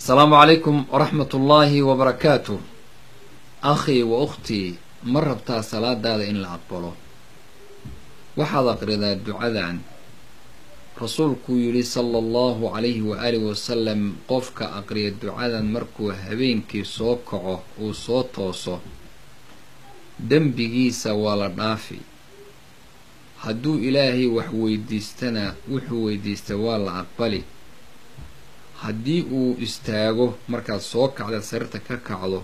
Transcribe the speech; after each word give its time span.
asalaamu 0.00 0.34
calaykum 0.40 0.76
waraxmat 0.92 1.30
ullaahi 1.38 1.82
wabarakaatu 1.82 2.54
akhii 3.72 4.02
wa 4.02 4.18
ukhtii 4.26 4.78
ma 5.12 5.20
rabtaa 5.20 5.62
salaadaada 5.62 6.24
in 6.24 6.38
la 6.42 6.48
aqbalo? 6.56 6.92
Waxaad 8.36 8.66
aqridaa 8.74 9.14
ducadan. 9.26 9.76
Rasuulkuu 11.00 11.56
yidhi 11.64 11.82
sala 11.84 12.18
allahu 12.24 12.70
calayhi 12.74 13.02
waaalihi 13.10 13.44
wasalam 13.50 14.00
qofka 14.30 14.64
aqriya 14.80 15.10
ducadan 15.20 15.66
markuu 15.74 16.08
habeenkii 16.24 16.84
soo 16.84 17.16
kaco 17.16 17.62
uu 17.80 17.94
soo 17.94 18.22
tooso 18.22 18.80
dembigiisa 20.30 21.14
waa 21.14 21.36
la 21.36 21.48
dhaafi. 21.48 21.98
Hadduu 23.44 23.78
ilaahay 23.88 24.26
wax 24.36 24.48
weydiistana 24.52 25.54
wuxuu 25.70 26.04
weydiista 26.04 26.56
waa 26.56 26.78
la 26.78 26.92
aqbali 27.02 27.44
haddii 28.82 29.22
uu 29.38 29.56
istaago 29.66 30.26
markaad 30.52 30.80
soo 30.80 31.08
kacda 31.08 31.40
sariirta 31.42 31.78
ka 31.86 31.96
kacdo 32.08 32.40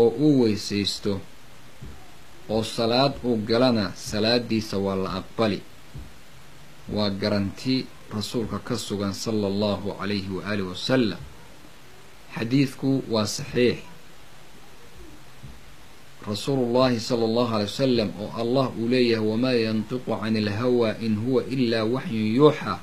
oo 0.00 0.08
uu 0.24 0.40
weysaysto 0.42 1.12
oo 2.54 2.62
salaad 2.76 3.12
uu 3.24 3.36
galana 3.48 3.84
salaadiisa 4.08 4.76
waa 4.84 4.96
la 5.04 5.10
aqbali. 5.20 5.60
Waa 6.94 7.10
garanti 7.10 7.86
rasuulka 8.14 8.58
ka 8.58 8.74
sugan 8.78 9.14
sala 9.14 9.46
allahu 9.52 9.94
calayhi 9.98 10.30
waaalihi 10.36 10.68
wasalam 10.72 11.22
xadiidku 12.34 12.90
waa 13.12 13.26
saxiix. 13.36 13.78
Rasuulullaahi 16.26 17.00
sala 17.00 17.24
allahu 17.24 17.54
alay 17.54 17.64
wasalam 17.70 18.08
oo 18.20 18.30
allah 18.42 18.66
uu 18.78 18.88
leeyahay 18.92 19.24
wamaa 19.30 19.56
yantiqu 19.66 20.04
cani 20.20 20.38
ilhawaa 20.38 20.94
in 21.00 21.16
huwa 21.16 21.44
ilaa 21.54 21.84
waxyun 21.84 22.26
yuuxa 22.36 22.78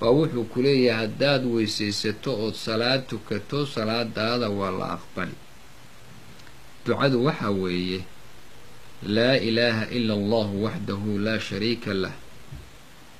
baa 0.00 0.10
wuxuu 0.18 0.44
ku 0.52 0.62
leeyahay 0.62 1.00
haddaad 1.06 1.42
weysaysato 1.54 2.30
ood 2.44 2.54
salaad 2.54 3.06
tukato 3.08 3.66
salaadaada 3.66 4.48
waa 4.58 4.70
la 4.70 4.86
aqbali. 4.96 5.36
Ducadu 6.84 7.24
waxaa 7.24 7.50
weeye 7.50 8.00
laa 9.02 9.36
ilaaha 9.48 9.84
ila 9.96 10.14
allahu 10.14 10.64
waxdahu 10.64 11.18
laa 11.18 11.38
shariika 11.40 11.94
lah. 11.94 12.12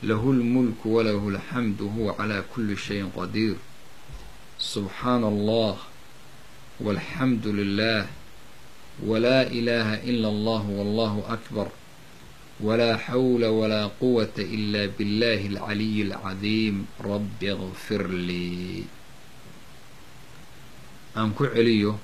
Lahu 0.03 0.33
lmulku 0.33 0.95
walahu 0.95 1.31
alxamdu 1.31 1.89
huwa 1.89 2.15
calaa 2.15 2.43
kulli 2.43 2.77
shayin 2.77 3.11
qadiir. 3.11 3.57
Subxaana 4.59 5.27
allah 5.29 5.77
walxamdu 6.81 7.53
lilah 7.53 8.07
walaa 9.07 9.45
ilaaha 9.49 10.01
ila 10.05 10.29
allah 10.29 10.63
wallahu 10.79 11.25
akbar 11.29 11.69
walaa 12.61 12.97
xawla 12.99 13.51
walaa 13.53 13.89
quwata 13.89 14.43
ila 14.43 14.89
billahi 14.89 15.47
alcaliyi 15.53 16.03
alcadiim 16.13 16.85
rabbi 17.01 17.47
ikfir 17.53 18.09
lii 18.09 18.85
aan 21.17 21.31
ku 21.37 21.45
celiyo 21.53 21.99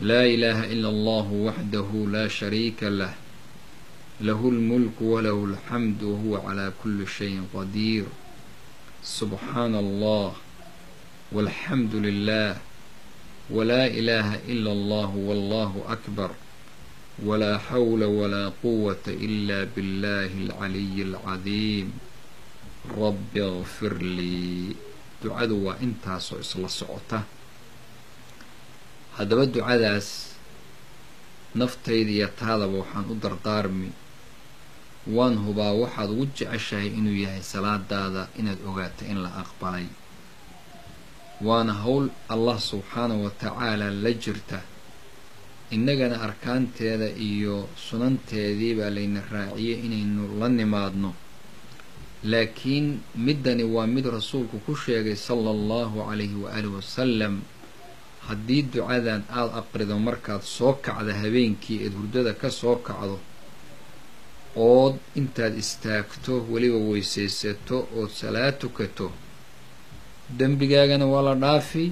laa 0.00 0.26
ilaaha 0.26 0.66
ila 0.74 0.88
allahu 0.88 1.46
waxdahu 1.46 2.06
laa 2.10 2.28
shariika 2.28 2.90
lah 2.90 3.14
lahu 4.20 4.50
lmulku 4.50 5.12
walahu 5.14 5.46
alxamdu 5.54 6.12
wahuwa 6.14 6.40
calaa 6.42 6.70
kulli 6.70 7.06
shayin 7.06 7.46
qadiir 7.54 8.06
subxaana 9.02 9.78
allah 9.78 10.34
walxamdu 11.32 12.00
lilah 12.02 12.58
walaa 13.50 13.86
ilaaha 13.86 14.42
ila 14.50 14.70
allah 14.74 15.10
wallahu 15.28 15.86
akbar 15.86 16.30
walaa 17.26 17.58
xawla 17.68 18.06
walaa 18.18 18.50
quwata 18.62 19.12
ila 19.12 19.66
billahi 19.66 20.38
alcaliyi 20.48 21.02
alcadiim 21.08 21.88
rabbi 23.00 23.40
ikfir 23.60 23.94
lii 23.98 24.76
ducadu 25.22 25.66
waa 25.66 25.76
intaasoo 25.86 26.38
isla 26.44 26.68
socota 26.68 27.18
haddaba 29.18 29.46
ducadaas 29.46 30.08
naftayda 31.54 32.10
iyo 32.16 32.28
taadaba 32.38 32.74
waxaan 32.80 33.10
u 33.10 33.14
dardaarmi 33.24 33.90
waan 35.16 35.34
hubaa 35.44 35.72
waxaad 35.82 36.10
ugu 36.14 36.26
jeceshahay 36.36 36.86
inuu 36.98 37.18
yahay 37.24 37.42
salaadaada 37.42 38.22
inaad 38.38 38.58
ogaato 38.68 39.02
in 39.10 39.18
la 39.24 39.30
aqbalay 39.42 39.86
waana 41.46 41.72
howl 41.82 42.06
allah 42.34 42.56
subxaanahu 42.60 43.24
wa 43.26 43.30
tacaala 43.30 43.90
la 43.90 44.12
jirta 44.12 44.58
innagana 45.76 46.16
arkaanteeda 46.26 47.08
iyo 47.28 47.68
sunanteedii 47.86 48.74
baa 48.78 48.90
layna 48.96 49.20
raaciyey 49.32 49.78
inaynu 49.86 50.22
la 50.40 50.48
nimaadno. 50.48 51.10
Laakiin 52.30 52.86
middani 53.26 53.64
waa 53.74 53.86
mid 53.86 54.06
rasuulku 54.16 54.58
ku 54.66 54.72
sheegay 54.76 55.16
sala 55.16 55.50
allahu 55.56 55.96
calayhi 56.08 56.34
waaalihi 56.44 56.74
wasalam 56.78 57.34
haddii 58.28 58.62
ducadan 58.72 59.22
aada 59.38 59.52
aqrido 59.60 59.94
markaad 60.06 60.42
soo 60.56 60.72
kacda 60.84 61.12
habeenkii 61.22 61.78
eed 61.84 61.94
hurdada 61.98 62.32
ka 62.40 62.50
soo 62.50 62.76
kacdo 62.86 63.16
ood 64.56 64.94
intaad 65.20 65.54
istaagto 65.62 66.34
weliba 66.50 66.78
weysaysato 66.90 67.76
ood 67.98 68.10
salaad 68.20 68.54
tukato 68.62 69.08
dembigaagana 70.38 71.06
waa 71.12 71.22
la 71.28 71.34
dhaafi 71.44 71.84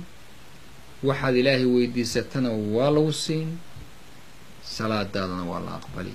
waxaad 1.03 1.37
ilaahay 1.37 1.65
weydiisatana 1.65 2.51
waa 2.51 2.91
lagu 2.91 3.13
siin 3.13 3.59
salaadaadana 4.77 5.45
waa 5.51 5.61
la 5.61 5.73
aqbali. 5.81 6.15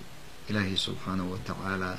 Ilaahay 0.50 0.75
subxaanahu 0.78 1.31
wa 1.31 1.38
tacaalaa 1.47 1.97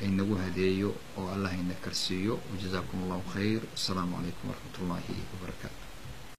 haynagu 0.00 0.34
hadeeyo 0.42 0.90
oo 1.18 1.28
allah 1.34 1.50
hayna 1.50 1.74
karsiiyo. 1.84 2.34
Wajazaakum 2.52 3.02
allahu 3.04 3.22
khayr. 3.34 3.60
Assalaamu 3.76 4.16
calaykum 4.16 4.46
waraxmat 4.50 4.74
ullaahi 4.82 5.14
wabarakaatu 5.32 5.82